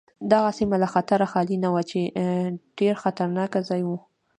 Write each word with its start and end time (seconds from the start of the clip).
دغه 0.31 0.49
سیمه 0.57 0.75
له 0.83 0.87
خطره 0.93 1.25
خالي 1.31 1.57
نه 1.63 1.69
وه 1.73 1.83
چې 1.91 1.99
ډېر 2.77 2.93
خطرناک 3.03 3.51
ځای 3.69 3.81
و. 3.85 3.89